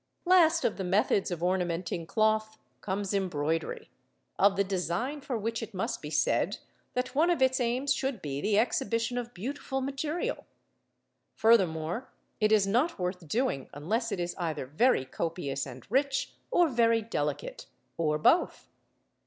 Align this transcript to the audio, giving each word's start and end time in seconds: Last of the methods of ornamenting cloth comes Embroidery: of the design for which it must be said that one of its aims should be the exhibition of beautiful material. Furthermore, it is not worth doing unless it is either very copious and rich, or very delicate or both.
Last 0.25 0.65
of 0.65 0.77
the 0.77 0.83
methods 0.83 1.29
of 1.29 1.43
ornamenting 1.43 2.07
cloth 2.07 2.57
comes 2.81 3.13
Embroidery: 3.13 3.91
of 4.39 4.55
the 4.55 4.63
design 4.63 5.21
for 5.21 5.37
which 5.37 5.61
it 5.61 5.75
must 5.75 6.01
be 6.01 6.09
said 6.09 6.57
that 6.95 7.13
one 7.13 7.29
of 7.29 7.39
its 7.39 7.59
aims 7.59 7.93
should 7.93 8.19
be 8.19 8.41
the 8.41 8.57
exhibition 8.57 9.15
of 9.19 9.31
beautiful 9.35 9.79
material. 9.79 10.47
Furthermore, 11.35 12.09
it 12.39 12.51
is 12.51 12.65
not 12.65 12.97
worth 12.97 13.27
doing 13.27 13.69
unless 13.75 14.11
it 14.11 14.19
is 14.19 14.33
either 14.39 14.65
very 14.65 15.05
copious 15.05 15.67
and 15.67 15.85
rich, 15.91 16.33
or 16.49 16.67
very 16.67 17.03
delicate 17.03 17.67
or 17.95 18.17
both. 18.17 18.69